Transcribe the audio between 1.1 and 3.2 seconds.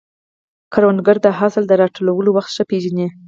د حاصل د راټولولو وخت ښه پېژني